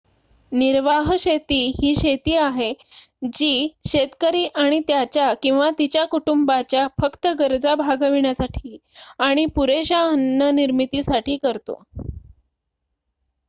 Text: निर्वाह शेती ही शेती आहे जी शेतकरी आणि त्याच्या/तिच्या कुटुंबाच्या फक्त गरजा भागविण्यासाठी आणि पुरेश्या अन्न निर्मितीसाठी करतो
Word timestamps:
निर्वाह 0.51 1.09
शेती 1.17 1.57
ही 1.73 1.93
शेती 1.95 2.35
आहे 2.35 2.71
जी 3.29 3.49
शेतकरी 3.87 4.45
आणि 4.55 4.79
त्याच्या/तिच्या 4.87 6.05
कुटुंबाच्या 6.07 6.87
फक्त 7.01 7.27
गरजा 7.39 7.75
भागविण्यासाठी 7.77 8.77
आणि 9.21 9.45
पुरेश्या 9.55 10.03
अन्न 10.07 10.49
निर्मितीसाठी 10.55 11.37
करतो 11.39 11.81